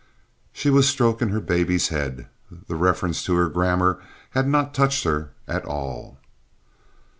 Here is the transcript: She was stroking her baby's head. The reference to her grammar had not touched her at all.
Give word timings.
She 0.51 0.71
was 0.71 0.89
stroking 0.89 1.29
her 1.29 1.39
baby's 1.39 1.89
head. 1.89 2.27
The 2.49 2.73
reference 2.73 3.23
to 3.25 3.35
her 3.35 3.47
grammar 3.49 4.01
had 4.31 4.47
not 4.47 4.73
touched 4.73 5.03
her 5.03 5.29
at 5.47 5.63
all. 5.63 6.17